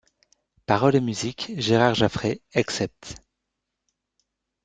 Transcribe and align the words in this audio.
Paroles 0.65 0.95
et 0.95 0.99
musiques 0.99 1.51
Gérard 1.57 1.93
Jaffrès, 1.93 2.41
except. 2.55 3.21